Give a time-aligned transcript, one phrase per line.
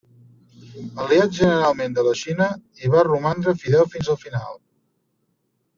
[1.03, 2.49] Aliat generalment de la Xina,
[2.81, 4.61] hi va romandre fidel fins al final.